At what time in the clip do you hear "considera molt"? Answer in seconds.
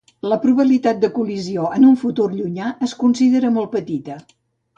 3.05-3.71